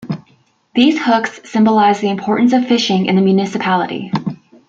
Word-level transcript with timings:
These 0.73 0.97
hooks 0.99 1.39
symbolize 1.47 1.99
the 1.99 2.09
importance 2.09 2.53
of 2.53 2.67
fishing 2.67 3.05
in 3.05 3.15
the 3.15 3.21
municipality. 3.21 4.11